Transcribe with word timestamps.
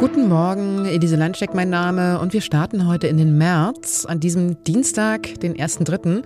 Guten 0.00 0.30
Morgen, 0.30 0.86
Elise 0.86 1.16
Landsteck 1.16 1.52
mein 1.52 1.68
Name 1.68 2.20
und 2.20 2.32
wir 2.32 2.40
starten 2.40 2.86
heute 2.86 3.06
in 3.06 3.18
den 3.18 3.36
März, 3.36 4.06
an 4.06 4.18
diesem 4.18 4.64
Dienstag, 4.64 5.38
den 5.40 5.54
1.3. 5.54 6.24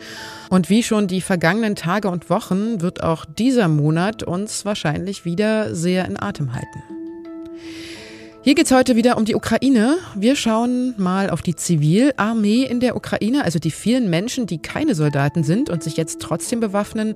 Und 0.48 0.70
wie 0.70 0.84
schon 0.84 1.08
die 1.08 1.20
vergangenen 1.20 1.74
Tage 1.74 2.08
und 2.08 2.30
Wochen 2.30 2.82
wird 2.82 3.02
auch 3.02 3.24
dieser 3.24 3.66
Monat 3.66 4.22
uns 4.22 4.64
wahrscheinlich 4.64 5.24
wieder 5.24 5.74
sehr 5.74 6.04
in 6.04 6.16
Atem 6.22 6.54
halten. 6.54 7.03
Hier 8.44 8.54
geht's 8.54 8.72
heute 8.72 8.94
wieder 8.94 9.16
um 9.16 9.24
die 9.24 9.34
Ukraine. 9.34 9.96
Wir 10.14 10.36
schauen 10.36 10.92
mal 10.98 11.30
auf 11.30 11.40
die 11.40 11.56
Zivilarmee 11.56 12.64
in 12.64 12.78
der 12.78 12.94
Ukraine, 12.94 13.42
also 13.42 13.58
die 13.58 13.70
vielen 13.70 14.10
Menschen, 14.10 14.44
die 14.44 14.58
keine 14.58 14.94
Soldaten 14.94 15.44
sind 15.44 15.70
und 15.70 15.82
sich 15.82 15.96
jetzt 15.96 16.20
trotzdem 16.20 16.60
bewaffnen. 16.60 17.14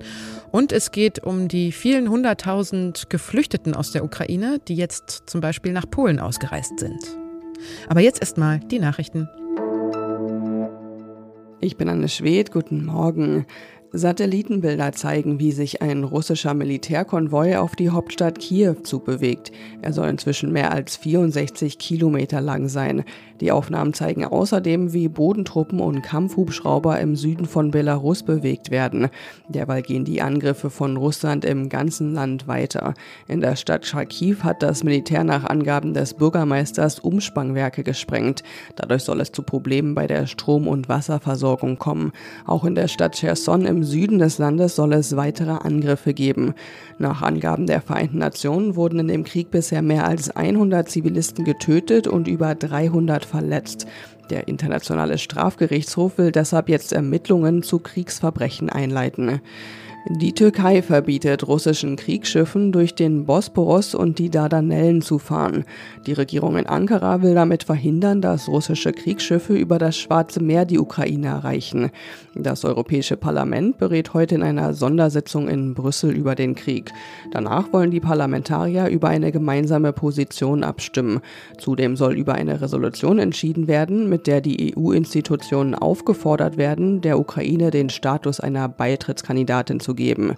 Und 0.49 0.71
es 0.71 0.89
geht 0.89 1.23
um 1.23 1.47
die 1.47 1.71
vielen 1.71 2.09
hunderttausend 2.09 3.11
Geflüchteten 3.11 3.75
aus 3.75 3.91
der 3.91 4.03
Ukraine, 4.03 4.59
die 4.67 4.73
jetzt 4.73 5.25
zum 5.27 5.39
Beispiel 5.39 5.71
nach 5.71 5.87
Polen 5.87 6.19
ausgereist 6.19 6.79
sind. 6.79 7.15
Aber 7.89 7.99
jetzt 7.99 8.21
erstmal 8.21 8.59
die 8.61 8.79
Nachrichten. 8.79 9.29
Ich 11.61 11.77
bin 11.77 11.89
Anne 11.89 12.09
Schwed, 12.09 12.51
guten 12.51 12.83
Morgen. 12.85 13.45
Satellitenbilder 13.91 14.91
zeigen, 14.91 15.39
wie 15.39 15.51
sich 15.51 15.81
ein 15.81 16.03
russischer 16.03 16.53
Militärkonvoi 16.53 17.57
auf 17.57 17.75
die 17.75 17.89
Hauptstadt 17.89 18.37
Kiew 18.37 18.75
zubewegt. 18.83 19.51
Er 19.81 19.93
soll 19.93 20.09
inzwischen 20.09 20.51
mehr 20.51 20.71
als 20.71 20.95
64 20.97 21.79
Kilometer 21.79 22.39
lang 22.39 22.69
sein. 22.69 23.03
Die 23.41 23.51
Aufnahmen 23.51 23.93
zeigen 23.93 24.25
außerdem, 24.25 24.93
wie 24.93 25.07
Bodentruppen 25.07 25.79
und 25.79 26.01
Kampfhubschrauber 26.03 26.99
im 26.99 27.15
Süden 27.15 27.45
von 27.45 27.71
Belarus 27.71 28.23
bewegt 28.23 28.69
werden. 28.69 29.07
Derweil 29.47 29.81
gehen 29.81 30.05
die 30.05 30.21
Angriffe 30.21 30.69
von 30.69 30.97
Russland 30.97 31.45
im 31.45 31.69
ganzen 31.69 32.13
Land 32.13 32.47
weiter. 32.47 32.93
In 33.27 33.41
der 33.41 33.55
Stadt 33.55 33.85
Charkiw 33.85 34.43
hat 34.43 34.61
das 34.61 34.83
Militär 34.83 35.23
nach 35.23 35.45
Angaben 35.45 35.93
des 35.93 36.13
Bürgermeisters 36.13 36.99
Umspannwerke 36.99 37.83
gesprengt. 37.83 38.43
Dadurch 38.75 39.03
soll 39.03 39.21
es 39.21 39.31
zu 39.31 39.41
Problemen 39.41 39.95
bei 39.95 40.05
der 40.05 40.27
Strom- 40.27 40.67
und 40.67 40.89
Wasserversorgung 40.89 41.79
kommen. 41.79 42.11
Auch 42.45 42.65
in 42.65 42.75
der 42.75 42.87
Stadt 42.87 43.15
Cherson 43.15 43.65
im 43.65 43.78
Süden 43.83 44.19
des 44.19 44.37
Landes 44.37 44.75
soll 44.75 44.93
es 44.93 45.15
weitere 45.15 45.51
Angriffe 45.51 46.13
geben. 46.13 46.53
Nach 46.97 47.21
Angaben 47.21 47.67
der 47.67 47.81
Vereinten 47.81 48.19
Nationen 48.19 48.75
wurden 48.75 48.99
in 48.99 49.07
dem 49.07 49.23
Krieg 49.23 49.51
bisher 49.51 49.81
mehr 49.81 50.05
als 50.05 50.29
100 50.29 50.89
Zivilisten 50.89 51.45
getötet 51.45 52.07
und 52.07 52.27
über 52.27 52.55
300 52.55 53.25
verletzt. 53.25 53.87
Der 54.29 54.47
Internationale 54.47 55.17
Strafgerichtshof 55.17 56.17
will 56.17 56.31
deshalb 56.31 56.69
jetzt 56.69 56.93
Ermittlungen 56.93 57.63
zu 57.63 57.79
Kriegsverbrechen 57.79 58.69
einleiten. 58.69 59.41
Die 60.07 60.31
Türkei 60.33 60.81
verbietet 60.81 61.45
russischen 61.45 61.97
Kriegsschiffen 61.97 62.71
durch 62.71 62.95
den 62.95 63.25
Bosporus 63.25 63.93
und 63.93 64.17
die 64.17 64.29
Dardanellen 64.29 65.01
zu 65.01 65.19
fahren. 65.19 65.65
Die 66.07 66.13
Regierung 66.13 66.57
in 66.57 66.67
Ankara 66.67 67.21
will 67.21 67.35
damit 67.35 67.63
verhindern, 67.63 68.21
dass 68.21 68.47
russische 68.47 68.93
Kriegsschiffe 68.93 69.55
über 69.55 69.77
das 69.77 69.97
Schwarze 69.97 70.41
Meer 70.41 70.63
die 70.63 70.79
Ukraine 70.79 71.27
erreichen. 71.27 71.91
Das 72.33 72.63
Europäische 72.63 73.17
Parlament 73.17 73.77
berät 73.77 74.13
heute 74.13 74.35
in 74.35 74.43
einer 74.43 74.73
Sondersitzung 74.73 75.49
in 75.49 75.73
Brüssel 75.73 76.11
über 76.11 76.33
den 76.33 76.55
Krieg. 76.55 76.93
Danach 77.31 77.73
wollen 77.73 77.91
die 77.91 77.99
Parlamentarier 77.99 78.87
über 78.87 79.09
eine 79.09 79.33
gemeinsame 79.33 79.91
Position 79.91 80.63
abstimmen. 80.63 81.19
Zudem 81.57 81.97
soll 81.97 82.13
über 82.13 82.35
eine 82.35 82.61
Resolution 82.61 83.19
entschieden 83.19 83.67
werden, 83.67 84.07
mit 84.07 84.27
der 84.27 84.39
die 84.39 84.73
EU-Institutionen 84.77 85.75
aufgefordert 85.75 86.55
werden, 86.55 87.01
der 87.01 87.19
Ukraine 87.19 87.69
den 87.69 87.89
Status 87.89 88.39
einer 88.39 88.69
Beitrittskandidatin 88.69 89.81
zu 89.81 89.88
zu 89.89 89.95
geben. 89.95 90.35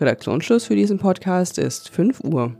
Redaktionsschluss 0.00 0.64
für 0.64 0.76
diesen 0.76 0.98
Podcast 0.98 1.58
ist 1.58 1.88
5 1.88 2.20
Uhr. 2.20 2.54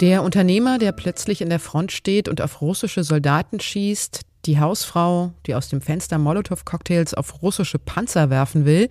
Der 0.00 0.22
Unternehmer, 0.22 0.78
der 0.78 0.92
plötzlich 0.92 1.40
in 1.40 1.48
der 1.48 1.60
Front 1.60 1.92
steht 1.92 2.28
und 2.28 2.42
auf 2.42 2.60
russische 2.60 3.04
Soldaten 3.04 3.60
schießt, 3.60 4.20
die 4.44 4.58
Hausfrau, 4.58 5.32
die 5.46 5.54
aus 5.54 5.68
dem 5.68 5.80
Fenster 5.80 6.18
Molotow-Cocktails 6.18 7.14
auf 7.14 7.40
russische 7.42 7.78
Panzer 7.78 8.28
werfen 8.28 8.66
will, 8.66 8.88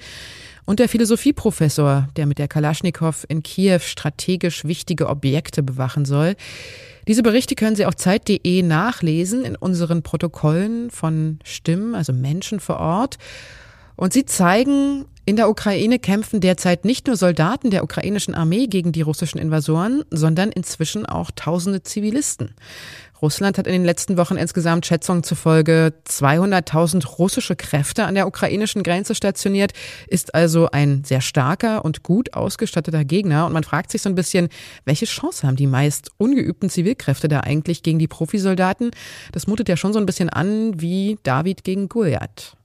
und 0.66 0.79
der 0.79 0.89
Philosophieprofessor, 0.89 2.07
der 2.16 2.25
mit 2.25 2.38
der 2.38 2.47
Kalaschnikow 2.47 3.25
in 3.27 3.44
Kiew 3.44 3.79
strategisch 3.79 4.66
wichtige 4.66 5.09
Objekte 5.09 5.63
bewachen 5.63 6.05
soll. 6.05 6.35
Diese 7.07 7.23
Berichte 7.23 7.55
können 7.55 7.75
Sie 7.75 7.85
auf 7.85 7.95
Zeit.de 7.95 8.61
nachlesen 8.61 9.44
in 9.44 9.55
unseren 9.55 10.03
Protokollen 10.03 10.91
von 10.91 11.39
Stimmen, 11.44 11.95
also 11.95 12.13
Menschen 12.13 12.59
vor 12.59 12.79
Ort. 12.79 13.17
Und 13.95 14.13
sie 14.13 14.25
zeigen, 14.25 15.05
in 15.25 15.35
der 15.35 15.50
Ukraine 15.50 16.00
kämpfen 16.00 16.41
derzeit 16.41 16.85
nicht 16.85 17.07
nur 17.07 17.16
Soldaten 17.16 17.69
der 17.69 17.83
ukrainischen 17.83 18.33
Armee 18.33 18.67
gegen 18.67 18.91
die 18.91 19.01
russischen 19.03 19.38
Invasoren, 19.38 20.03
sondern 20.09 20.51
inzwischen 20.51 21.05
auch 21.05 21.31
tausende 21.35 21.83
Zivilisten. 21.83 22.55
Russland 23.21 23.57
hat 23.57 23.67
in 23.67 23.73
den 23.73 23.85
letzten 23.85 24.17
Wochen 24.17 24.35
insgesamt 24.35 24.85
Schätzungen 24.85 25.23
zufolge 25.23 25.93
200.000 26.07 27.05
russische 27.17 27.55
Kräfte 27.55 28.05
an 28.05 28.15
der 28.15 28.27
ukrainischen 28.27 28.83
Grenze 28.83 29.15
stationiert, 29.15 29.73
ist 30.07 30.33
also 30.33 30.69
ein 30.71 31.03
sehr 31.03 31.21
starker 31.21 31.85
und 31.85 32.03
gut 32.03 32.33
ausgestatteter 32.33 33.05
Gegner. 33.05 33.45
Und 33.45 33.53
man 33.53 33.63
fragt 33.63 33.91
sich 33.91 34.01
so 34.01 34.09
ein 34.09 34.15
bisschen, 34.15 34.49
welche 34.85 35.05
Chance 35.05 35.45
haben 35.45 35.55
die 35.55 35.67
meist 35.67 36.09
ungeübten 36.17 36.69
Zivilkräfte 36.69 37.27
da 37.27 37.41
eigentlich 37.41 37.83
gegen 37.83 37.99
die 37.99 38.07
Profisoldaten? 38.07 38.91
Das 39.31 39.47
mutet 39.47 39.69
ja 39.69 39.77
schon 39.77 39.93
so 39.93 39.99
ein 39.99 40.05
bisschen 40.05 40.29
an 40.29 40.81
wie 40.81 41.17
David 41.23 41.63
gegen 41.63 41.89
Goliath. 41.89 42.57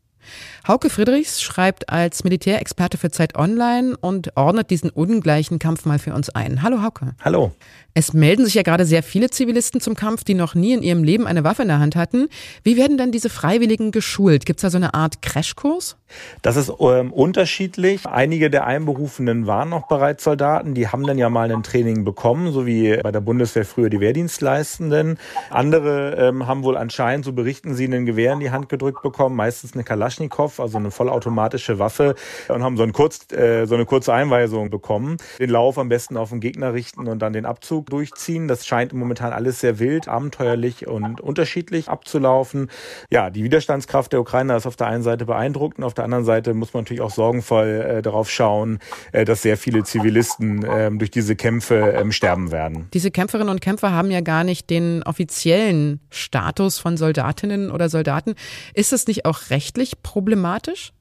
Hauke 0.66 0.91
Friedrichs 0.91 1.42
schreibt 1.42 1.88
als 1.88 2.25
Militärexperte 2.25 2.98
für 2.98 3.10
Zeit 3.10 3.37
Online 3.37 3.97
und 3.97 4.37
ordnet 4.37 4.70
diesen 4.70 4.91
ungleichen 4.91 5.59
Kampf 5.59 5.84
mal 5.84 5.98
für 5.98 6.14
uns 6.14 6.31
ein. 6.31 6.62
Hallo 6.62 6.82
Hauke. 6.82 7.14
Hallo. 7.25 7.53
Es 7.94 8.12
melden 8.12 8.44
sich 8.44 8.54
ja 8.54 8.62
gerade 8.62 8.84
sehr 8.84 9.03
viele 9.03 9.31
Zivilisten 9.31 9.81
zum 9.81 9.94
Kampf, 9.94 10.22
die 10.22 10.34
noch 10.34 10.54
nie 10.54 10.75
in 10.75 10.82
ihrem 10.82 11.03
Leben 11.03 11.26
eine 11.26 11.44
Waffe 11.44 11.62
in 11.62 11.69
der 11.69 11.78
Hand 11.78 11.97
hatten. 11.97 12.28
Wie 12.62 12.76
werden 12.76 12.98
dann 12.98 13.10
diese 13.10 13.31
Freiwilligen 13.31 13.91
geschult? 13.91 14.44
Gibt 14.44 14.59
es 14.59 14.62
da 14.62 14.70
so 14.70 14.76
eine 14.76 14.92
Art 14.92 15.22
Crashkurs? 15.22 15.97
Das 16.42 16.56
ist 16.56 16.72
ähm, 16.80 17.12
unterschiedlich. 17.12 18.06
Einige 18.06 18.50
der 18.50 18.66
Einberufenen 18.66 19.46
waren 19.46 19.68
noch 19.68 19.88
bereits 19.88 20.24
Soldaten, 20.24 20.74
die 20.74 20.88
haben 20.88 21.06
dann 21.06 21.18
ja 21.18 21.28
mal 21.28 21.50
ein 21.50 21.62
Training 21.62 22.04
bekommen, 22.04 22.52
so 22.52 22.66
wie 22.66 22.96
bei 22.96 23.12
der 23.12 23.20
Bundeswehr 23.20 23.64
früher 23.64 23.90
die 23.90 24.00
Wehrdienstleistenden. 24.00 25.18
Andere 25.50 26.16
ähm, 26.16 26.46
haben 26.46 26.62
wohl 26.62 26.76
anscheinend, 26.76 27.24
so 27.24 27.32
berichten 27.32 27.74
sie, 27.74 27.86
ein 27.86 28.06
Gewehr 28.06 28.32
in 28.32 28.40
die 28.40 28.50
Hand 28.50 28.68
gedrückt 28.68 29.02
bekommen, 29.02 29.36
meistens 29.36 29.74
eine 29.74 29.84
Kalaschnikow, 29.84 30.60
also 30.60 30.78
eine 30.78 30.90
vollautomatische 30.90 31.78
Waffe, 31.78 32.14
und 32.48 32.62
haben 32.62 32.76
so, 32.76 32.82
ein 32.82 32.92
kurz, 32.92 33.32
äh, 33.32 33.66
so 33.66 33.74
eine 33.74 33.86
kurze 33.86 34.12
Einweisung 34.12 34.70
bekommen. 34.70 35.16
Den 35.38 35.50
Lauf 35.50 35.78
am 35.78 35.88
besten 35.88 36.16
auf 36.16 36.30
den 36.30 36.40
Gegner 36.40 36.74
richten 36.74 37.08
und 37.08 37.20
dann 37.20 37.32
den 37.32 37.46
Abzug 37.46 37.86
durchziehen. 37.86 38.48
Das 38.48 38.66
scheint 38.66 38.92
momentan 38.92 39.32
alles 39.32 39.60
sehr 39.60 39.78
wild, 39.78 40.08
abenteuerlich 40.08 40.86
und 40.86 41.20
unterschiedlich 41.20 41.88
abzulaufen. 41.88 42.70
Ja, 43.10 43.30
die 43.30 43.44
Widerstandskraft 43.44 44.12
der 44.12 44.20
Ukrainer 44.20 44.56
ist 44.56 44.66
auf 44.66 44.76
der 44.76 44.86
einen 44.86 45.02
Seite 45.02 45.26
beeindruckend, 45.26 45.84
auf 45.84 45.94
der 45.98 46.04
anderen 46.04 46.24
Seite 46.24 46.54
muss 46.54 46.74
man 46.74 46.82
natürlich 46.82 47.00
auch 47.00 47.10
sorgenvoll 47.10 47.66
äh, 47.66 48.02
darauf 48.02 48.30
schauen, 48.30 48.78
äh, 49.12 49.24
dass 49.24 49.42
sehr 49.42 49.56
viele 49.56 49.84
Zivilisten 49.84 50.64
äh, 50.64 50.90
durch 50.92 51.10
diese 51.10 51.36
Kämpfe 51.36 51.94
ähm, 51.96 52.12
sterben 52.12 52.50
werden. 52.50 52.88
Diese 52.94 53.10
Kämpferinnen 53.10 53.50
und 53.50 53.60
Kämpfer 53.60 53.92
haben 53.92 54.10
ja 54.10 54.20
gar 54.20 54.44
nicht 54.44 54.70
den 54.70 55.02
offiziellen 55.02 56.00
Status 56.10 56.78
von 56.78 56.96
Soldatinnen 56.96 57.70
oder 57.70 57.88
Soldaten. 57.88 58.34
Ist 58.74 58.92
es 58.92 59.06
nicht 59.06 59.24
auch 59.24 59.50
rechtlich 59.50 60.02
problematisch? 60.02 60.92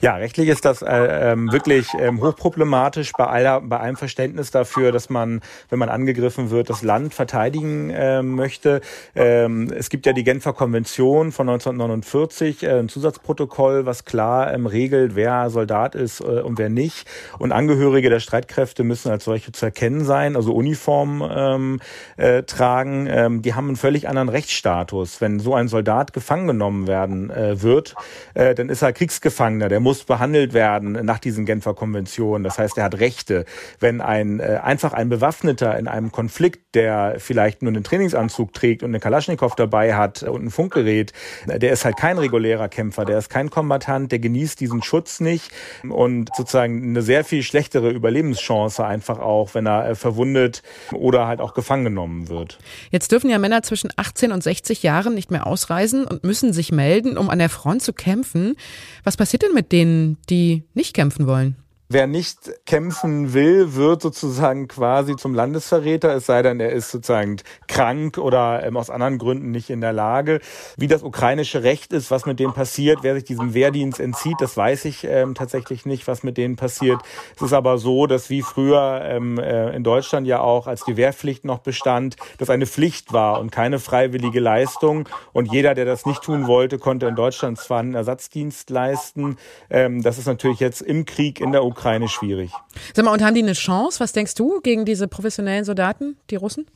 Ja, 0.00 0.16
rechtlich 0.16 0.48
ist 0.48 0.64
das 0.64 0.82
äh, 0.82 1.32
ähm, 1.32 1.52
wirklich 1.52 1.88
ähm, 1.98 2.20
hochproblematisch 2.20 3.12
bei, 3.12 3.26
aller, 3.26 3.60
bei 3.60 3.78
allem 3.78 3.96
Verständnis 3.96 4.50
dafür, 4.50 4.92
dass 4.92 5.10
man, 5.10 5.40
wenn 5.70 5.78
man 5.78 5.88
angegriffen 5.88 6.50
wird, 6.50 6.70
das 6.70 6.82
Land 6.82 7.14
verteidigen 7.14 7.90
äh, 7.90 8.22
möchte. 8.22 8.80
Ähm, 9.14 9.72
es 9.76 9.88
gibt 9.90 10.06
ja 10.06 10.12
die 10.12 10.24
Genfer 10.24 10.52
Konvention 10.52 11.32
von 11.32 11.48
1949, 11.48 12.62
äh, 12.62 12.78
ein 12.78 12.88
Zusatzprotokoll, 12.88 13.86
was 13.86 14.04
klar 14.04 14.52
ähm, 14.52 14.66
regelt, 14.66 15.16
wer 15.16 15.50
Soldat 15.50 15.94
ist 15.94 16.20
äh, 16.20 16.24
und 16.24 16.58
wer 16.58 16.68
nicht. 16.68 17.06
Und 17.38 17.52
Angehörige 17.52 18.10
der 18.10 18.20
Streitkräfte 18.20 18.84
müssen 18.84 19.10
als 19.10 19.24
solche 19.24 19.52
zu 19.52 19.66
erkennen 19.66 20.04
sein, 20.04 20.36
also 20.36 20.54
Uniform 20.54 21.26
ähm, 21.28 21.80
äh, 22.16 22.42
tragen. 22.42 23.06
Ähm, 23.10 23.42
die 23.42 23.54
haben 23.54 23.68
einen 23.68 23.76
völlig 23.76 24.08
anderen 24.08 24.28
Rechtsstatus. 24.28 25.20
Wenn 25.20 25.40
so 25.40 25.54
ein 25.54 25.68
Soldat 25.68 26.12
gefangen 26.12 26.46
genommen 26.46 26.86
werden 26.86 27.30
äh, 27.30 27.62
wird, 27.62 27.94
äh, 28.34 28.54
dann 28.54 28.68
ist 28.68 28.82
er 28.82 28.92
Kriegsgefangener 28.92 29.65
Gefängner, 29.66 29.68
der 29.68 29.80
muss 29.80 30.04
behandelt 30.04 30.52
werden 30.54 30.92
nach 31.04 31.18
diesen 31.18 31.44
Genfer 31.44 31.74
Konventionen. 31.74 32.44
Das 32.44 32.58
heißt, 32.58 32.78
er 32.78 32.84
hat 32.84 33.00
Rechte. 33.00 33.44
Wenn 33.80 34.00
ein 34.00 34.40
äh, 34.40 34.60
einfach 34.62 34.92
ein 34.92 35.08
Bewaffneter 35.08 35.78
in 35.78 35.88
einem 35.88 36.12
Konflikt, 36.12 36.74
der 36.74 37.16
vielleicht 37.18 37.62
nur 37.62 37.72
einen 37.72 37.84
Trainingsanzug 37.84 38.52
trägt 38.52 38.82
und 38.82 38.90
eine 38.90 39.00
Kalaschnikow 39.00 39.54
dabei 39.54 39.94
hat 39.94 40.22
und 40.22 40.44
ein 40.44 40.50
Funkgerät, 40.50 41.12
der 41.46 41.72
ist 41.72 41.84
halt 41.84 41.96
kein 41.96 42.18
regulärer 42.18 42.68
Kämpfer, 42.68 43.04
der 43.04 43.18
ist 43.18 43.30
kein 43.30 43.50
Kombatant, 43.50 44.12
der 44.12 44.18
genießt 44.18 44.60
diesen 44.60 44.82
Schutz 44.82 45.20
nicht 45.20 45.50
und 45.88 46.30
sozusagen 46.36 46.82
eine 46.82 47.02
sehr 47.02 47.24
viel 47.24 47.42
schlechtere 47.42 47.90
Überlebenschance 47.90 48.84
einfach 48.84 49.18
auch, 49.18 49.54
wenn 49.54 49.66
er 49.66 49.90
äh, 49.90 49.94
verwundet 49.94 50.62
oder 50.92 51.26
halt 51.26 51.40
auch 51.40 51.54
gefangen 51.54 51.84
genommen 51.84 52.28
wird. 52.28 52.58
Jetzt 52.90 53.12
dürfen 53.12 53.30
ja 53.30 53.38
Männer 53.38 53.62
zwischen 53.62 53.90
18 53.96 54.32
und 54.32 54.42
60 54.42 54.82
Jahren 54.82 55.14
nicht 55.14 55.30
mehr 55.30 55.46
ausreisen 55.46 56.04
und 56.04 56.24
müssen 56.24 56.52
sich 56.52 56.72
melden, 56.72 57.16
um 57.16 57.30
an 57.30 57.38
der 57.38 57.48
Front 57.48 57.82
zu 57.82 57.92
kämpfen. 57.92 58.56
Was 59.04 59.16
passiert 59.16 59.42
denn 59.46 59.54
mit 59.54 59.72
denen, 59.72 60.18
die 60.28 60.64
nicht 60.74 60.94
kämpfen 60.94 61.26
wollen? 61.26 61.56
Wer 61.88 62.08
nicht 62.08 62.50
kämpfen 62.66 63.32
will, 63.32 63.76
wird 63.76 64.02
sozusagen 64.02 64.66
quasi 64.66 65.14
zum 65.14 65.34
Landesverräter, 65.34 66.16
es 66.16 66.26
sei 66.26 66.42
denn, 66.42 66.58
er 66.58 66.72
ist 66.72 66.90
sozusagen 66.90 67.36
krank 67.68 68.18
oder 68.18 68.66
ähm, 68.66 68.76
aus 68.76 68.90
anderen 68.90 69.18
Gründen 69.18 69.52
nicht 69.52 69.70
in 69.70 69.80
der 69.80 69.92
Lage. 69.92 70.40
Wie 70.76 70.88
das 70.88 71.04
ukrainische 71.04 71.62
Recht 71.62 71.92
ist, 71.92 72.10
was 72.10 72.26
mit 72.26 72.40
dem 72.40 72.52
passiert, 72.54 73.00
wer 73.02 73.14
sich 73.14 73.22
diesem 73.22 73.54
Wehrdienst 73.54 74.00
entzieht, 74.00 74.34
das 74.40 74.56
weiß 74.56 74.84
ich 74.86 75.04
ähm, 75.04 75.36
tatsächlich 75.36 75.86
nicht, 75.86 76.08
was 76.08 76.24
mit 76.24 76.36
denen 76.38 76.56
passiert. 76.56 77.00
Es 77.36 77.42
ist 77.42 77.52
aber 77.52 77.78
so, 77.78 78.08
dass 78.08 78.30
wie 78.30 78.42
früher 78.42 79.02
ähm, 79.04 79.38
äh, 79.38 79.70
in 79.76 79.84
Deutschland 79.84 80.26
ja 80.26 80.40
auch, 80.40 80.66
als 80.66 80.84
die 80.84 80.96
Wehrpflicht 80.96 81.44
noch 81.44 81.60
bestand, 81.60 82.16
das 82.38 82.50
eine 82.50 82.66
Pflicht 82.66 83.12
war 83.12 83.38
und 83.38 83.52
keine 83.52 83.78
freiwillige 83.78 84.40
Leistung. 84.40 85.08
Und 85.32 85.52
jeder, 85.52 85.76
der 85.76 85.84
das 85.84 86.04
nicht 86.04 86.22
tun 86.22 86.48
wollte, 86.48 86.80
konnte 86.80 87.06
in 87.06 87.14
Deutschland 87.14 87.58
zwar 87.58 87.78
einen 87.78 87.94
Ersatzdienst 87.94 88.70
leisten. 88.70 89.36
Ähm, 89.70 90.02
das 90.02 90.18
ist 90.18 90.26
natürlich 90.26 90.58
jetzt 90.58 90.82
im 90.82 91.04
Krieg 91.04 91.40
in 91.40 91.52
der 91.52 91.62
Ukraine 91.62 91.75
Ukraine 91.76 92.08
schwierig. 92.08 92.50
Sag 92.94 93.04
mal, 93.04 93.12
und 93.12 93.22
haben 93.22 93.34
die 93.34 93.42
eine 93.42 93.52
Chance, 93.52 94.00
was 94.00 94.12
denkst 94.12 94.34
du, 94.34 94.60
gegen 94.62 94.84
diese 94.84 95.08
professionellen 95.08 95.64
Soldaten, 95.64 96.16
die 96.30 96.36
Russen? 96.36 96.66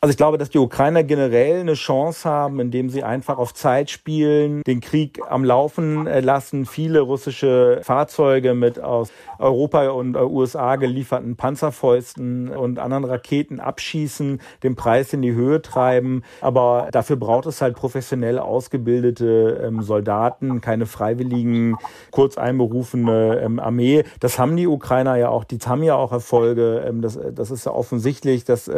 Also 0.00 0.12
ich 0.12 0.16
glaube, 0.16 0.38
dass 0.38 0.48
die 0.48 0.58
Ukrainer 0.58 1.02
generell 1.02 1.58
eine 1.58 1.74
Chance 1.74 2.28
haben, 2.28 2.60
indem 2.60 2.88
sie 2.88 3.02
einfach 3.02 3.36
auf 3.36 3.52
Zeit 3.52 3.90
spielen, 3.90 4.62
den 4.62 4.80
Krieg 4.80 5.20
am 5.28 5.42
Laufen 5.44 6.06
äh, 6.06 6.20
lassen, 6.20 6.66
viele 6.66 7.00
russische 7.00 7.80
Fahrzeuge 7.82 8.54
mit 8.54 8.80
aus 8.80 9.10
Europa 9.40 9.88
und 9.88 10.14
äh, 10.14 10.20
USA 10.20 10.76
gelieferten 10.76 11.34
Panzerfäusten 11.34 12.48
und 12.48 12.78
anderen 12.78 13.06
Raketen 13.06 13.58
abschießen, 13.58 14.40
den 14.62 14.76
Preis 14.76 15.12
in 15.12 15.20
die 15.20 15.32
Höhe 15.32 15.62
treiben. 15.62 16.22
Aber 16.42 16.90
dafür 16.92 17.16
braucht 17.16 17.46
es 17.46 17.60
halt 17.60 17.74
professionell 17.74 18.38
ausgebildete 18.38 19.64
ähm, 19.66 19.82
Soldaten, 19.82 20.60
keine 20.60 20.86
freiwilligen, 20.86 21.74
kurz 22.12 22.38
einberufene 22.38 23.40
ähm, 23.42 23.58
Armee. 23.58 24.04
Das 24.20 24.38
haben 24.38 24.56
die 24.56 24.68
Ukrainer 24.68 25.16
ja 25.16 25.30
auch, 25.30 25.42
die 25.42 25.58
haben 25.58 25.82
ja 25.82 25.96
auch 25.96 26.12
Erfolge. 26.12 26.84
Ähm, 26.86 27.02
das, 27.02 27.18
das 27.32 27.50
ist 27.50 27.66
ja 27.66 27.72
offensichtlich, 27.72 28.44
dass 28.44 28.70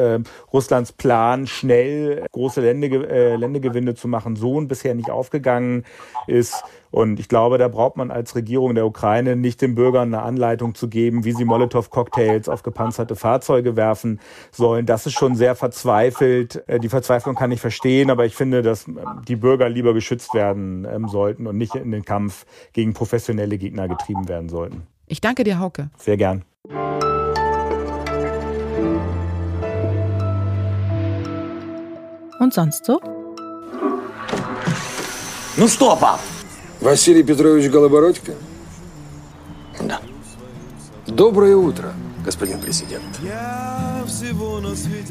Russlands 0.52 0.92
Plan 0.92 1.09
Plan, 1.10 1.48
schnell 1.48 2.24
große 2.30 2.60
Ländege, 2.60 3.04
äh, 3.08 3.34
Ländegewinne 3.34 3.96
zu 3.96 4.06
machen, 4.06 4.36
so 4.36 4.60
bisher 4.60 4.94
nicht 4.94 5.10
aufgegangen 5.10 5.82
ist. 6.28 6.62
Und 6.92 7.18
ich 7.18 7.28
glaube, 7.28 7.58
da 7.58 7.66
braucht 7.66 7.96
man 7.96 8.12
als 8.12 8.36
Regierung 8.36 8.76
der 8.76 8.86
Ukraine 8.86 9.34
nicht 9.34 9.60
den 9.60 9.74
Bürgern 9.74 10.14
eine 10.14 10.22
Anleitung 10.22 10.76
zu 10.76 10.88
geben, 10.88 11.24
wie 11.24 11.32
sie 11.32 11.44
Molotow-Cocktails 11.44 12.48
auf 12.48 12.62
gepanzerte 12.62 13.16
Fahrzeuge 13.16 13.74
werfen 13.74 14.20
sollen. 14.52 14.86
Das 14.86 15.04
ist 15.04 15.14
schon 15.14 15.34
sehr 15.34 15.56
verzweifelt. 15.56 16.62
Äh, 16.68 16.78
die 16.78 16.88
Verzweiflung 16.88 17.34
kann 17.34 17.50
ich 17.50 17.60
verstehen, 17.60 18.08
aber 18.08 18.24
ich 18.24 18.36
finde, 18.36 18.62
dass 18.62 18.86
ähm, 18.86 19.00
die 19.26 19.34
Bürger 19.34 19.68
lieber 19.68 19.94
geschützt 19.94 20.32
werden 20.32 20.86
ähm, 20.88 21.08
sollten 21.08 21.48
und 21.48 21.58
nicht 21.58 21.74
in 21.74 21.90
den 21.90 22.04
Kampf 22.04 22.46
gegen 22.72 22.94
professionelle 22.94 23.58
Gegner 23.58 23.88
getrieben 23.88 24.28
werden 24.28 24.48
sollten. 24.48 24.86
Ich 25.08 25.20
danke 25.20 25.42
dir, 25.42 25.58
Hauke. 25.58 25.90
Sehr 25.98 26.16
gern. 26.16 26.44
Und 32.49 32.53
sonst 32.53 32.85
so? 32.85 32.99
Ну 35.57 35.67
что, 35.67 35.95
пап? 35.95 36.19
Василий 36.81 37.23
Петрович 37.23 37.71
Голобородько? 37.71 38.33
Да. 39.81 39.99
Доброе 41.07 41.55
утро, 41.55 41.93
господин 42.25 42.59
Präsident. 42.59 43.03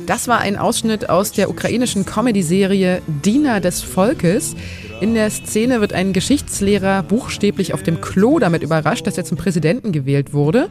Das 0.06 0.28
war 0.28 0.38
ein 0.38 0.56
Ausschnitt 0.56 1.08
aus 1.08 1.32
der 1.32 1.50
ukrainischen 1.50 2.04
Comedy-Serie 2.04 3.02
Diener 3.06 3.60
des 3.60 3.82
Volkes. 3.82 4.54
In 5.00 5.14
der 5.14 5.31
Szene 5.31 5.81
wird 5.81 5.92
ein 5.92 6.12
Geschichtslehrer 6.12 7.02
buchstäblich 7.02 7.75
auf 7.75 7.82
dem 7.82 8.00
Klo 8.00 8.38
damit 8.38 8.62
überrascht, 8.62 9.06
dass 9.06 9.19
er 9.19 9.25
zum 9.25 9.36
Präsidenten 9.36 9.90
gewählt 9.92 10.32
wurde. 10.32 10.69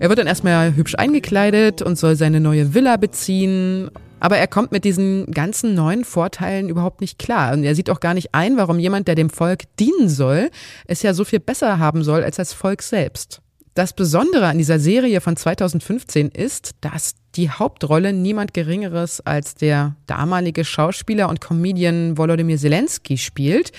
Er 0.00 0.08
wird 0.08 0.18
dann 0.18 0.26
erstmal 0.26 0.74
hübsch 0.74 0.96
eingekleidet 0.96 1.82
und 1.82 1.96
soll 1.96 2.16
seine 2.16 2.40
neue 2.40 2.74
Villa 2.74 2.96
beziehen. 2.96 3.90
aber 4.19 4.37
er 4.37 4.47
kommt 4.47 4.71
mit 4.71 4.83
diesen 4.83 5.31
ganzen 5.31 5.75
neuen 5.75 6.03
Vorteilen 6.03 6.69
überhaupt 6.69 7.01
nicht 7.01 7.19
klar. 7.19 7.53
Und 7.53 7.63
er 7.63 7.75
sieht 7.75 7.89
auch 7.89 7.99
gar 7.99 8.13
nicht 8.13 8.33
ein, 8.33 8.57
warum 8.57 8.79
jemand, 8.79 9.07
der 9.07 9.15
dem 9.15 9.29
Volk 9.29 9.63
dienen 9.79 10.09
soll, 10.09 10.49
es 10.85 11.03
ja 11.03 11.13
so 11.13 11.23
viel 11.23 11.39
besser 11.39 11.79
haben 11.79 12.03
soll 12.03 12.23
als 12.23 12.37
das 12.37 12.53
Volk 12.53 12.81
selbst. 12.81 13.41
Das 13.77 13.93
Besondere 13.93 14.47
an 14.47 14.57
dieser 14.57 14.79
Serie 14.79 15.21
von 15.21 15.37
2015 15.37 16.29
ist, 16.29 16.71
dass 16.81 17.13
die 17.35 17.51
Hauptrolle 17.51 18.11
niemand 18.11 18.55
Geringeres 18.55 19.21
als 19.21 19.53
der 19.53 19.95
damalige 20.07 20.65
Schauspieler 20.65 21.29
und 21.29 21.41
Comedian 21.41 22.17
Volodymyr 22.17 22.57
Zelensky 22.57 23.19
spielt, 23.19 23.71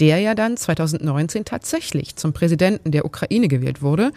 der 0.00 0.18
ja 0.18 0.34
dann 0.34 0.56
2019 0.56 1.44
tatsächlich 1.44 2.16
zum 2.16 2.32
Präsidenten 2.32 2.90
der 2.90 3.04
Ukraine 3.04 3.46
gewählt 3.46 3.82
wurde. 3.82 4.10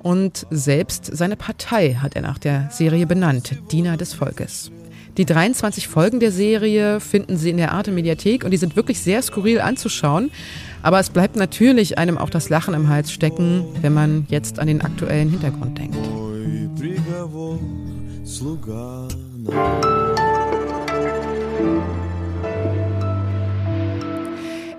Und 0.00 0.46
selbst 0.50 1.06
seine 1.06 1.34
Partei 1.34 1.94
hat 1.94 2.14
er 2.14 2.22
nach 2.22 2.38
der 2.38 2.68
Serie 2.70 3.06
benannt, 3.06 3.60
Diener 3.72 3.96
des 3.96 4.14
Volkes. 4.14 4.70
Die 5.18 5.26
23 5.26 5.88
Folgen 5.88 6.20
der 6.20 6.30
Serie 6.30 7.00
finden 7.00 7.36
Sie 7.36 7.50
in 7.50 7.56
der 7.56 7.72
Arte 7.72 7.90
Mediathek 7.90 8.44
und 8.44 8.52
die 8.52 8.56
sind 8.56 8.76
wirklich 8.76 9.00
sehr 9.00 9.20
skurril 9.20 9.60
anzuschauen. 9.60 10.30
Aber 10.80 11.00
es 11.00 11.10
bleibt 11.10 11.34
natürlich 11.34 11.98
einem 11.98 12.16
auch 12.16 12.30
das 12.30 12.50
Lachen 12.50 12.72
im 12.72 12.88
Hals 12.88 13.10
stecken, 13.10 13.64
wenn 13.80 13.92
man 13.92 14.26
jetzt 14.30 14.60
an 14.60 14.68
den 14.68 14.80
aktuellen 14.80 15.28
Hintergrund 15.28 15.76
denkt. 15.76 15.96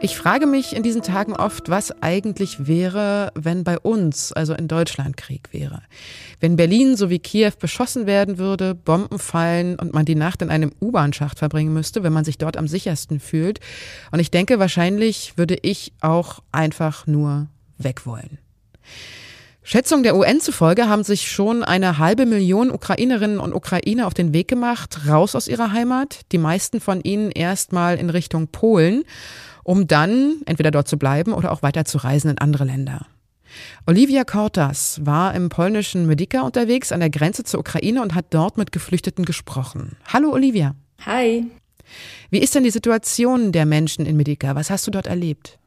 Ich 0.02 0.16
frage 0.16 0.46
mich 0.46 0.74
in 0.74 0.82
diesen 0.82 1.02
Tagen 1.02 1.34
oft, 1.34 1.68
was 1.68 1.92
eigentlich 2.02 2.68
wäre, 2.68 3.34
wenn 3.36 3.66
bei 3.66 3.78
uns, 3.78 4.32
also 4.32 4.54
in 4.54 4.70
Deutschland, 4.70 5.18
Krieg 5.18 5.50
wäre. 5.52 5.82
Wenn 6.40 6.56
Berlin 6.56 6.96
sowie 6.96 7.20
Kiew 7.20 7.52
beschossen 7.60 8.06
werden 8.06 8.38
würde, 8.38 8.76
Bomben 8.76 9.20
fallen 9.20 9.78
und 9.78 9.94
man 9.94 10.06
die 10.06 10.16
Nacht 10.16 10.42
in 10.42 10.52
einem 10.52 10.72
U-Bahn-Schacht 10.80 11.38
verbringen 11.38 11.74
müsste, 11.74 12.02
wenn 12.02 12.14
man 12.14 12.24
sich 12.24 12.38
dort 12.38 12.56
am 12.56 12.70
sichersten 12.70 13.20
fühlt. 13.20 13.60
Und 14.14 14.22
ich 14.22 14.32
denke, 14.32 14.58
wahrscheinlich 14.58 15.34
würde 15.36 15.58
ich 15.62 15.92
auch 16.00 16.40
einfach 16.54 17.06
nur 17.06 17.48
weg 17.78 18.06
wollen. 18.06 18.38
Schätzung 19.64 20.02
der 20.02 20.16
UN 20.16 20.40
zufolge 20.40 20.88
haben 20.88 21.04
sich 21.04 21.30
schon 21.30 21.62
eine 21.62 21.98
halbe 21.98 22.26
Million 22.26 22.72
Ukrainerinnen 22.72 23.40
und 23.40 23.54
Ukrainer 23.54 24.08
auf 24.08 24.14
den 24.14 24.34
Weg 24.34 24.48
gemacht, 24.48 25.02
raus 25.08 25.36
aus 25.36 25.50
ihrer 25.50 25.74
Heimat, 25.74 26.22
die 26.32 26.38
meisten 26.38 26.80
von 26.80 27.02
ihnen 27.02 27.30
erstmal 27.30 27.98
in 27.98 28.10
Richtung 28.10 28.48
Polen 28.48 29.04
um 29.70 29.86
dann 29.86 30.42
entweder 30.48 30.72
dort 30.72 30.88
zu 30.88 30.98
bleiben 30.98 31.32
oder 31.32 31.52
auch 31.52 31.62
weiter 31.62 31.86
zu 31.86 32.00
reisen 32.00 32.32
in 32.32 32.40
andere 32.40 32.64
Länder. 32.64 33.06
Olivia 33.86 34.24
Kortas 34.24 35.00
war 35.04 35.36
im 35.36 35.50
polnischen 35.50 36.08
Medica 36.08 36.42
unterwegs 36.42 36.92
an 36.92 37.02
der 37.02 37.12
Grenze 37.12 37.44
zur 37.44 37.60
Ukraine 37.60 38.02
und 38.02 38.16
hat 38.16 38.26
dort 38.32 38.58
mit 38.58 38.72
Geflüchteten 38.72 39.26
gesprochen. 39.26 39.96
Hallo 40.12 40.32
Olivia. 40.32 40.74
Hi. 41.06 41.46
Wie 42.32 42.40
ist 42.40 42.56
denn 42.56 42.64
die 42.64 42.72
Situation 42.72 43.52
der 43.52 43.68
Menschen 43.68 44.08
in 44.08 44.18
Medica? 44.18 44.56
Was 44.56 44.72
hast 44.72 44.88
du 44.88 44.92
dort 44.92 45.06
erlebt? 45.06 45.60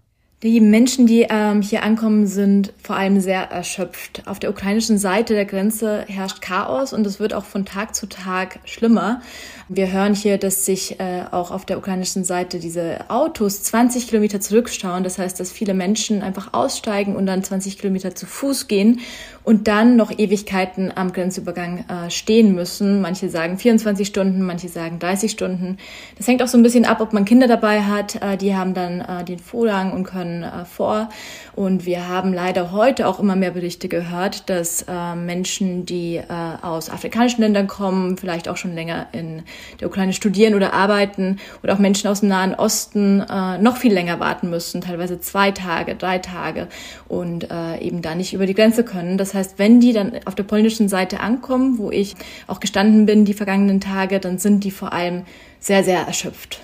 Die 0.43 0.61
Menschen, 0.61 1.07
die 1.07 1.25
ähm, 1.31 1.63
hier 1.63 1.85
ankommen, 1.85 2.27
sind 2.27 2.73
vor 2.83 2.97
allem 2.97 3.21
sehr 3.21 3.43
erschöpft. 3.43 4.25
Auf 4.27 4.41
der 4.41 4.51
ukrainischen 4.51 4.99
Seite 4.99 5.35
der 5.35 5.45
Grenze 5.45 6.05
herrscht 6.09 6.43
Chaos 6.43 6.93
und 6.93 7.07
es 7.07 7.21
wird 7.21 7.33
auch 7.33 7.45
von 7.45 7.65
Tag 7.65 7.95
zu 7.95 8.09
Tag 8.09 8.59
schlimmer. 8.65 9.23
Wir 9.69 9.93
hören 9.93 10.17
hier, 10.17 10.39
dass 10.39 10.67
sich 10.67 10.99
äh, 10.99 11.27
auch 11.31 11.53
auf 11.53 11.65
der 11.65 11.79
ukrainischen 11.79 12.25
Seite 12.25 12.59
diese 12.59 13.09
Autos 13.09 13.63
20 13.63 14.09
Kilometer 14.09 14.41
zurückschauen. 14.41 15.05
Das 15.05 15.17
heißt, 15.17 15.39
dass 15.39 15.53
viele 15.53 15.75
Menschen 15.75 16.23
einfach 16.23 16.53
aussteigen 16.55 17.15
und 17.15 17.27
dann 17.27 17.45
20 17.45 17.79
Kilometer 17.79 18.17
zu 18.17 18.27
Fuß 18.27 18.67
gehen 18.67 18.99
und 19.45 19.69
dann 19.69 19.97
noch 19.97 20.17
Ewigkeiten 20.17 20.93
am 20.95 21.13
Grenzübergang 21.13 21.85
äh, 21.89 22.11
stehen 22.11 22.55
müssen. 22.55 23.01
Manche 23.01 23.29
sagen 23.29 23.59
24 23.59 24.07
Stunden, 24.07 24.43
manche 24.43 24.69
sagen 24.69 24.99
30 24.99 25.31
Stunden. 25.31 25.79
Das 26.17 26.29
hängt 26.29 26.43
auch 26.43 26.49
so 26.49 26.57
ein 26.57 26.63
bisschen 26.63 26.85
ab, 26.85 27.01
ob 27.01 27.13
man 27.13 27.25
Kinder 27.25 27.49
dabei 27.49 27.83
hat. 27.83 28.23
Äh, 28.23 28.37
die 28.37 28.55
haben 28.55 28.75
dann 28.75 29.01
äh, 29.01 29.25
den 29.25 29.39
Vorrang 29.39 29.93
und 29.93 30.05
können 30.05 30.43
äh, 30.43 30.65
vor. 30.65 31.09
Und 31.55 31.85
wir 31.87 32.09
haben 32.09 32.33
leider 32.33 32.73
heute 32.73 33.07
auch 33.07 33.19
immer 33.19 33.37
mehr 33.37 33.51
Berichte 33.51 33.89
gehört, 33.89 34.49
dass 34.49 34.83
äh, 34.89 35.15
Menschen, 35.17 35.87
die 35.87 36.17
äh, 36.17 36.25
aus 36.63 36.89
afrikanischen 36.89 37.43
Ländern 37.43 37.67
kommen, 37.67 38.17
vielleicht 38.17 38.49
auch 38.49 38.57
schon 38.57 38.75
länger 38.75 39.07
in 39.13 39.43
der 39.81 39.89
Ukraine 39.89 40.13
studieren 40.13 40.55
oder 40.55 40.73
arbeiten 40.73 41.39
oder 41.63 41.75
auch 41.75 41.79
Menschen 41.79 42.09
aus 42.09 42.21
dem 42.21 42.29
Nahen 42.29 42.55
Osten 42.55 43.21
äh, 43.21 43.59
noch 43.59 43.77
viel 43.77 43.93
länger 43.93 44.21
warten 44.21 44.51
müssen, 44.51 44.81
teilweise 44.81 45.21
zwei 45.21 45.51
Tage, 45.51 45.95
drei 45.95 46.19
Tage 46.19 46.69
und 47.09 47.51
äh, 47.51 47.79
eben 47.81 48.03
da 48.03 48.15
nicht 48.15 48.33
über 48.33 48.47
die 48.47 48.55
Grenze 48.55 48.85
können. 48.85 49.19
Das 49.19 49.32
heißt, 49.35 49.59
wenn 49.59 49.81
die 49.81 49.93
dann 49.93 50.21
auf 50.25 50.35
der 50.35 50.45
polnischen 50.45 50.89
Seite 50.89 51.21
ankommen, 51.21 51.79
wo 51.79 51.91
ich 51.91 52.15
auch 52.47 52.61
gestanden 52.61 53.07
bin 53.07 53.25
die 53.25 53.35
vergangenen 53.35 53.81
Tage, 53.81 54.21
dann 54.21 54.39
sind 54.39 54.65
die 54.65 54.71
vor 54.71 54.93
allem 54.93 55.23
sehr, 55.61 55.85
sehr 55.85 56.01
erschöpft. 56.01 56.61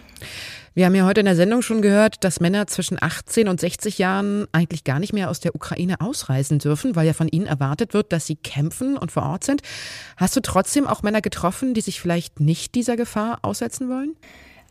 Wir 0.79 0.87
haben 0.87 0.95
ja 0.95 1.07
heute 1.07 1.19
in 1.19 1.27
der 1.27 1.35
Sendung 1.35 1.61
schon 1.63 1.83
gehört, 1.83 2.23
dass 2.23 2.39
Männer 2.39 2.69
zwischen 2.69 3.03
18 3.03 3.49
und 3.49 3.59
60 3.59 3.99
Jahren 3.99 4.47
eigentlich 4.53 4.85
gar 4.85 5.01
nicht 5.01 5.13
mehr 5.13 5.29
aus 5.29 5.41
der 5.41 5.57
Ukraine 5.57 6.01
ausreisen 6.01 6.61
dürfen, 6.61 6.95
weil 6.95 7.05
ja 7.05 7.15
von 7.15 7.27
ihnen 7.27 7.47
erwartet 7.47 7.95
wird, 7.95 8.13
dass 8.13 8.27
sie 8.27 8.37
kämpfen 8.37 8.97
und 8.97 9.11
vor 9.11 9.25
Ort 9.25 9.43
sind. 9.43 9.63
Hast 10.17 10.37
du 10.37 10.41
trotzdem 10.41 10.87
auch 10.87 11.03
Männer 11.03 11.21
getroffen, 11.21 11.75
die 11.75 11.81
sich 11.81 12.01
vielleicht 12.01 12.39
nicht 12.39 12.77
dieser 12.77 12.97
Gefahr 12.97 13.41
aussetzen 13.43 13.89
wollen? 13.89 14.15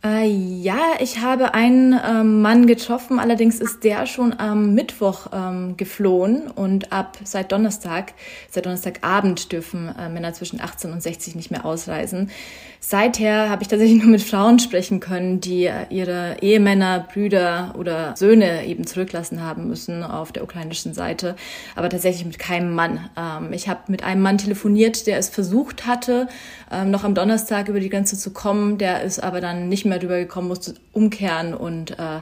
Äh, 0.04 0.28
ja, 0.28 0.92
ich 1.00 1.18
habe 1.22 1.54
einen 1.54 1.92
ähm, 1.92 2.40
Mann 2.40 2.68
getroffen, 2.68 3.18
allerdings 3.18 3.58
ist 3.58 3.82
der 3.82 4.06
schon 4.06 4.32
am 4.38 4.72
Mittwoch 4.72 5.26
ähm, 5.32 5.76
geflohen 5.76 6.48
und 6.48 6.92
ab 6.92 7.18
seit 7.24 7.50
Donnerstag, 7.50 8.14
seit 8.48 8.66
Donnerstagabend 8.66 9.50
dürfen 9.50 9.92
äh, 9.98 10.08
Männer 10.08 10.32
zwischen 10.34 10.60
18 10.60 10.92
und 10.92 11.02
60 11.02 11.34
nicht 11.34 11.50
mehr 11.50 11.64
ausreisen. 11.64 12.30
Seither 12.78 13.50
habe 13.50 13.62
ich 13.62 13.68
tatsächlich 13.68 13.98
nur 14.02 14.12
mit 14.12 14.22
Frauen 14.22 14.60
sprechen 14.60 15.00
können, 15.00 15.40
die 15.40 15.64
äh, 15.64 15.86
ihre 15.90 16.36
Ehemänner, 16.42 17.08
Brüder 17.12 17.74
oder 17.76 18.14
Söhne 18.16 18.66
eben 18.66 18.86
zurücklassen 18.86 19.42
haben 19.42 19.66
müssen 19.66 20.04
auf 20.04 20.30
der 20.30 20.44
ukrainischen 20.44 20.94
Seite, 20.94 21.34
aber 21.74 21.88
tatsächlich 21.88 22.24
mit 22.24 22.38
keinem 22.38 22.72
Mann. 22.72 23.10
Ähm, 23.16 23.52
ich 23.52 23.68
habe 23.68 23.80
mit 23.88 24.04
einem 24.04 24.22
Mann 24.22 24.38
telefoniert, 24.38 25.08
der 25.08 25.18
es 25.18 25.28
versucht 25.28 25.88
hatte, 25.88 26.28
ähm, 26.70 26.92
noch 26.92 27.02
am 27.02 27.16
Donnerstag 27.16 27.68
über 27.68 27.80
die 27.80 27.88
Grenze 27.88 28.16
zu 28.16 28.32
kommen, 28.32 28.78
der 28.78 29.02
ist 29.02 29.20
aber 29.20 29.40
dann 29.40 29.68
nicht 29.68 29.87
mehr 29.88 29.98
drüber 29.98 30.18
gekommen, 30.18 30.48
musste 30.48 30.74
umkehren 30.92 31.54
und 31.54 31.98
äh, 31.98 32.20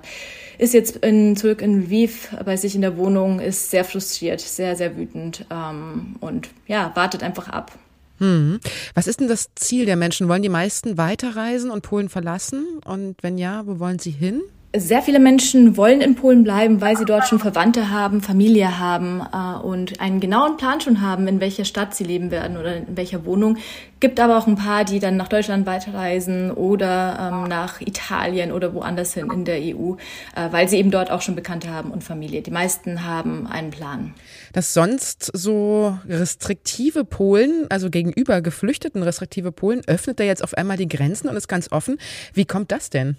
ist 0.59 0.75
jetzt 0.75 0.97
in, 0.97 1.37
zurück 1.37 1.63
in 1.63 1.83
Lviv 1.83 2.35
bei 2.45 2.57
sich 2.57 2.75
in 2.75 2.81
der 2.81 2.97
Wohnung, 2.97 3.41
ist 3.41 3.71
sehr 3.71 3.85
frustriert, 3.85 4.41
sehr, 4.41 4.77
sehr 4.77 4.97
wütend 4.97 5.45
ähm, 5.51 6.17
und 6.21 6.49
ja, 6.67 6.93
wartet 6.95 7.23
einfach 7.23 7.49
ab. 7.49 7.73
Hm. 8.19 8.61
Was 8.95 9.07
ist 9.07 9.21
denn 9.21 9.29
das 9.29 9.51
Ziel 9.55 9.85
der 9.85 9.97
Menschen? 9.97 10.29
Wollen 10.29 10.43
die 10.43 10.49
meisten 10.49 10.97
weiterreisen 10.97 11.71
und 11.71 11.83
Polen 11.83 12.09
verlassen? 12.09 12.65
Und 12.85 13.23
wenn 13.23 13.37
ja, 13.37 13.67
wo 13.67 13.79
wollen 13.79 13.99
sie 13.99 14.11
hin? 14.11 14.43
Sehr 14.79 15.01
viele 15.01 15.21
Menschen 15.21 15.79
wollen 15.79 16.03
in 16.03 16.17
Polen 16.17 16.45
bleiben, 16.45 16.83
weil 16.83 16.99
sie 16.99 17.07
dort 17.07 17.27
schon 17.27 17.39
Verwandte 17.39 17.91
haben, 17.91 18.21
Familie 18.21 18.79
haben 18.79 19.23
äh, 19.33 19.59
und 19.65 20.01
einen 20.01 20.21
genauen 20.21 20.59
Plan 20.59 20.83
schon 20.83 21.01
haben, 21.01 21.27
in 21.29 21.41
welcher 21.41 21.65
Stadt 21.65 21.95
sie 21.95 22.05
leben 22.05 22.31
werden 22.31 22.59
oder 22.59 22.77
in 22.77 22.97
welcher 22.97 23.25
Wohnung. 23.25 23.57
Gibt 24.01 24.21
aber 24.21 24.37
auch 24.37 24.47
ein 24.47 24.57
paar, 24.57 24.85
die 24.85 24.99
dann 24.99 25.17
nach 25.17 25.29
Deutschland 25.29 25.65
weiterreisen 25.65 26.51
oder 26.51 27.33
ähm, 27.33 27.49
nach 27.49 27.81
Italien 27.81 28.53
oder 28.53 28.75
woanders 28.75 29.15
hin 29.15 29.31
in 29.33 29.47
der 29.47 29.61
EU, 29.61 29.95
äh, 30.35 30.53
weil 30.53 30.69
sie 30.69 30.77
eben 30.77 30.91
dort 30.91 31.11
auch 31.11 31.23
schon 31.23 31.37
Bekannte 31.37 31.71
haben 31.71 31.91
und 31.91 32.05
Familie. 32.05 32.43
Die 32.43 32.51
meisten 32.51 33.05
haben 33.05 33.47
einen 33.47 33.71
Plan. 33.71 34.13
Das 34.53 34.75
sonst 34.75 35.31
so 35.33 35.99
restriktive 36.07 37.05
Polen, 37.05 37.67
also 37.71 37.89
gegenüber 37.89 38.43
Geflüchteten 38.43 39.03
restriktive 39.03 39.53
Polen, 39.53 39.81
öffnet 39.87 40.21
er 40.21 40.27
jetzt 40.27 40.45
auf 40.45 40.53
einmal 40.53 40.77
die 40.77 40.89
Grenzen 40.89 41.29
und 41.29 41.37
ist 41.37 41.49
ganz 41.49 41.73
offen. 41.73 41.97
Wie 42.35 42.45
kommt 42.45 42.73
das 42.73 42.91
denn? 42.91 43.17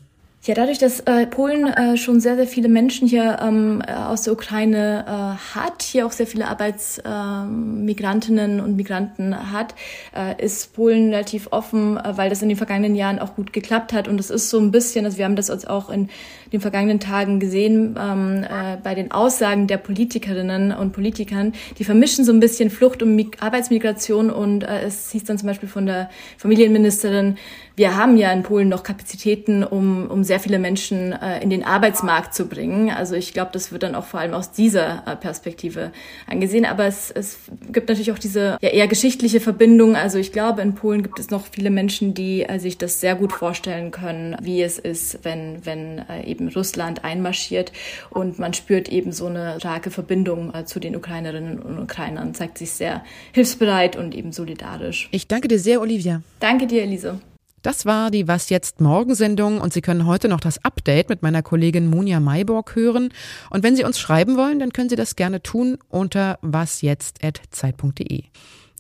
Ja, 0.48 0.56
dadurch, 0.56 0.77
dass 0.77 1.01
äh, 1.01 1.27
Polen 1.27 1.68
äh, 1.68 1.98
schon 1.98 2.22
sehr, 2.22 2.38
sehr 2.38 2.48
viele 2.48 2.70
Menschen 2.70 3.06
hier 3.06 3.39
ähm, 3.42 3.84
äh, 3.86 3.92
aus 3.92 4.22
der 4.22 4.32
Ukraine 4.32 5.04
äh, 5.06 5.12
hat, 5.54 5.84
hier 5.84 6.06
auch 6.06 6.13
sehr 6.13 6.25
viele 6.25 6.48
Arbeitsmigrantinnen 6.48 8.60
ähm, 8.60 8.63
und 8.63 8.77
Migranten 8.77 9.51
hat, 9.51 9.75
äh, 10.16 10.42
ist 10.42 10.74
Polen 10.74 11.10
relativ 11.10 11.50
offen, 11.51 11.98
äh, 11.98 12.16
weil 12.16 12.30
das 12.30 12.42
in 12.42 12.48
den 12.48 12.58
vergangenen 12.58 12.96
Jahren 12.96 13.20
auch 13.20 13.36
gut 13.36 13.51
geklappt 13.51 13.92
hat. 13.92 14.08
Und 14.08 14.22
es 14.22 14.30
ist 14.30 14.50
so 14.50 14.58
ein 14.58 14.72
bisschen, 14.72 15.04
also 15.04 15.18
wir 15.18 15.25
haben 15.25 15.36
das 15.36 15.50
uns 15.50 15.68
auch 15.68 15.89
in 15.89 16.08
den 16.54 16.62
vergangenen 16.62 17.01
Tagen 17.01 17.42
gesehen 17.42 18.00
ähm, 18.01 18.46
äh, 18.46 18.77
bei 18.82 18.96
den 18.96 19.12
Aussagen 19.12 19.68
der 19.68 19.75
Politikerinnen 19.75 20.72
und 20.72 20.94
Politikern, 20.94 21.51
die 21.77 21.84
vermischen 21.84 22.24
so 22.24 22.32
ein 22.32 22.39
bisschen 22.39 22.70
Flucht 22.70 23.04
und 23.04 23.18
Mig 23.18 23.36
Arbeitsmigration 23.42 24.30
und 24.30 24.63
es 24.63 25.12
hieß 25.12 25.25
dann 25.25 25.38
zum 25.38 25.48
Beispiel 25.48 25.68
von 25.68 25.86
der 25.86 26.10
Familienministerin, 26.38 27.36
wir 27.78 27.96
haben 27.96 28.18
ja 28.18 28.34
in 28.34 28.42
Polen 28.42 28.70
noch 28.70 28.82
Kapazitäten, 28.82 29.64
um, 29.64 30.10
um 30.10 30.24
sehr 30.24 30.40
viele 30.40 30.58
Menschen 30.58 31.14
äh, 31.14 31.44
in 31.44 31.52
den 31.52 31.64
Arbeitsmarkt 31.64 32.34
zu 32.34 32.48
bringen. 32.48 32.90
Also 32.90 33.14
ich 33.14 33.34
glaube, 33.34 33.52
das 33.54 33.72
wird 33.72 33.84
dann 33.84 33.94
auch 33.94 34.06
vor 34.06 34.20
allem 34.20 34.34
aus 34.34 34.52
dieser 34.52 35.04
äh, 35.06 35.16
Perspektive 35.16 35.92
angesehen. 36.26 36.66
Aber 36.66 36.86
es, 36.86 37.12
es 37.12 37.38
gibt 37.72 37.88
natürlich 37.88 38.12
auch 38.12 38.18
diese 38.18 38.58
ja, 38.62 38.70
eher 38.70 38.88
geschichtliche 38.88 39.40
Verbindung. 39.40 39.96
Also 39.96 40.18
ich 40.18 40.32
glaube, 40.32 40.64
in 40.64 40.74
Polen 40.74 41.04
gibt 41.04 41.20
es 41.20 41.30
noch 41.30 41.46
viele 41.46 41.70
Menschen, 41.70 42.16
die 42.16 42.42
äh, 42.42 42.58
sich 42.58 42.80
das 42.80 43.00
sehr 43.00 43.14
gut 43.14 43.32
vorstellen 43.32 43.92
können, 43.92 44.36
wie 44.42 44.64
es 44.64 44.80
ist, 44.80 45.20
wenn, 45.22 45.64
wenn 45.64 46.00
äh, 46.10 46.24
eben 46.26 46.48
Russland 46.48 47.04
einmarschiert 47.04 47.72
und 48.10 48.40
man 48.40 48.56
spürt 48.56 48.90
eben 48.90 49.12
so 49.12 49.28
eine 49.28 49.60
starke 49.60 49.92
Verbindung 49.92 50.52
äh, 50.52 50.66
zu 50.66 50.80
den 50.80 50.96
Ukrainerinnen 50.96 51.60
und 51.60 51.78
Ukrainern, 51.78 52.34
zeigt 52.34 52.58
sich 52.58 52.72
sehr 52.72 53.04
hilfsbereit 53.34 53.96
und 53.96 54.16
eben 54.16 54.32
solidarisch. 54.32 55.10
Ich 55.12 55.28
danke 55.28 55.48
dir 55.48 55.60
sehr, 55.60 55.80
Olivia. 55.80 56.24
Danke 56.40 56.66
dir, 56.66 56.82
Elise. 56.82 57.20
Das 57.64 57.86
war 57.86 58.12
die 58.12 58.28
Was 58.28 58.50
jetzt 58.50 58.82
Morgensendung 58.82 59.60
und 59.60 59.74
Sie 59.74 59.82
können 59.82 60.06
heute 60.06 60.28
noch 60.28 60.40
das 60.40 60.64
Update 60.64 61.10
mit 61.10 61.24
meiner 61.24 61.42
Kollegin 61.42 61.90
Munja 61.90 62.20
Mayborg 62.20 62.76
hören. 62.76 63.10
Und 63.50 63.64
wenn 63.64 63.76
Sie 63.76 63.84
uns 63.84 64.00
schreiben 64.00 64.38
wollen, 64.38 64.60
dann 64.60 64.74
können 64.74 64.90
Sie 64.90 64.96
das 64.96 65.16
gerne 65.16 65.42
tun 65.42 65.78
unter 65.90 66.38
wasjetzt.zeit.de. 66.42 68.24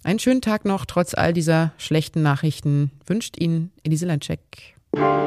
Einen 0.03 0.19
schönen 0.19 0.41
Tag 0.41 0.63
noch, 0.63 0.85
trotz 0.85 1.15
all 1.15 1.33
dieser 1.33 1.73
schlechten 1.77 2.21
Nachrichten, 2.21 2.91
wünscht 3.05 3.37
Ihnen 3.39 3.71
Elise 3.83 4.05
Landcheck. 4.05 4.75
Und 4.91 5.25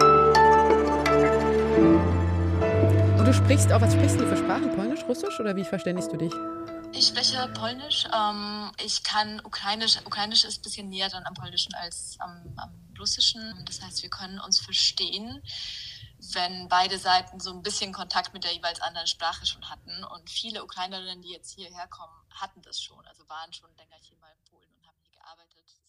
du 3.26 3.35
sprichst 3.35 3.73
auch, 3.73 3.80
was 3.80 3.92
sprichst 3.92 4.21
du 4.21 4.26
für 4.26 4.37
Sprachen? 4.37 4.75
Polnisch, 4.76 5.00
Russisch 5.09 5.40
oder 5.40 5.57
wie 5.57 5.64
verständigst 5.64 6.12
du 6.12 6.16
dich? 6.16 6.33
Ich 6.92 7.09
spreche 7.09 7.49
Polnisch. 7.54 8.04
Ähm, 8.14 8.71
ich 8.85 9.02
kann 9.02 9.40
Ukrainisch. 9.45 9.99
Ukrainisch 10.07 10.45
ist 10.45 10.61
ein 10.61 10.62
bisschen 10.62 10.88
näher 10.88 11.09
dann 11.09 11.25
am 11.25 11.35
Polnischen 11.35 11.75
als 11.75 12.16
am, 12.21 12.42
am 12.57 12.71
Russischen. 13.00 13.64
Das 13.66 13.80
heißt, 13.83 14.02
wir 14.02 14.11
können 14.11 14.38
uns 14.40 14.61
verstehen, 14.61 15.42
wenn 16.35 16.69
beide 16.69 16.99
Seiten 16.99 17.40
so 17.40 17.50
ein 17.50 17.62
bisschen 17.62 17.92
Kontakt 17.92 18.35
mit 18.35 18.45
der 18.45 18.52
jeweils 18.52 18.80
anderen 18.80 19.07
Sprache 19.07 19.47
schon 19.47 19.69
hatten. 19.69 20.04
Und 20.04 20.28
viele 20.28 20.62
Ukrainerinnen, 20.62 21.23
die 21.23 21.33
jetzt 21.33 21.52
hierher 21.52 21.88
kommen, 21.88 22.14
hatten 22.30 22.62
das 22.62 22.80
schon. 22.80 23.04
Also 23.07 23.28
waren 23.28 23.52
schon 23.52 23.75
länger 23.76 23.97
hier 24.00 24.19
mal 24.19 24.33
in 24.33 24.45
Polen 24.50 24.71
und 24.78 24.87
haben 24.87 24.99
hier 25.02 25.12
gearbeitet. 25.12 25.79